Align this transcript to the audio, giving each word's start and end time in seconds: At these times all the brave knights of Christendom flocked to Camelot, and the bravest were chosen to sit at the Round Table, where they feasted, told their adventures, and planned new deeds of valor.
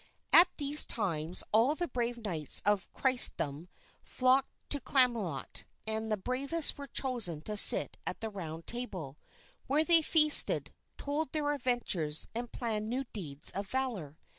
At 0.33 0.47
these 0.57 0.83
times 0.87 1.43
all 1.51 1.75
the 1.75 1.87
brave 1.87 2.17
knights 2.17 2.59
of 2.65 2.91
Christendom 2.91 3.69
flocked 4.01 4.49
to 4.69 4.79
Camelot, 4.79 5.63
and 5.85 6.11
the 6.11 6.17
bravest 6.17 6.75
were 6.75 6.87
chosen 6.87 7.39
to 7.43 7.55
sit 7.55 7.97
at 8.07 8.19
the 8.19 8.31
Round 8.31 8.65
Table, 8.65 9.19
where 9.67 9.83
they 9.83 10.01
feasted, 10.01 10.73
told 10.97 11.31
their 11.33 11.53
adventures, 11.53 12.27
and 12.33 12.51
planned 12.51 12.89
new 12.89 13.03
deeds 13.13 13.51
of 13.51 13.67
valor. 13.67 14.17